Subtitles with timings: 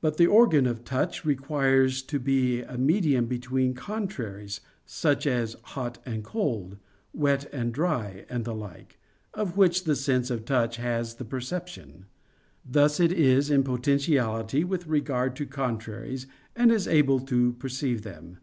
[0.00, 5.98] But the organ of touch requires to be a medium between contraries, such as hot
[6.04, 6.76] and cold,
[7.12, 8.98] wet and dry, and the like,
[9.32, 12.06] of which the sense of touch has the perception;
[12.68, 16.26] thus it is in potentiality with regard to contraries,
[16.56, 18.38] and is able to perceive them.